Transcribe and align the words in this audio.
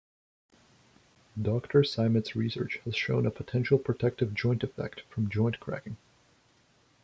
Doctor 1.39 1.83
Cymet's 1.83 2.35
research 2.35 2.79
has 2.85 2.95
shown 2.95 3.27
a 3.27 3.29
potential 3.29 3.77
protective 3.77 4.33
joint 4.33 4.63
effect 4.63 5.01
from 5.01 5.29
joint 5.29 5.59
cracking. 5.59 5.95